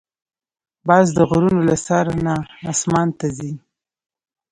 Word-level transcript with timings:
باز 0.87 1.07
د 1.17 1.19
غرونو 1.29 1.61
له 1.69 1.75
سر 1.85 2.05
نه 2.25 2.35
آسمان 2.71 3.07
ته 3.19 3.27
ځي 3.37 3.51